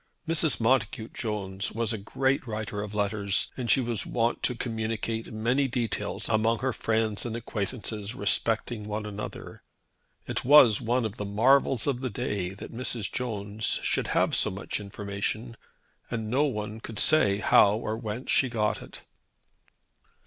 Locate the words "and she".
3.55-3.79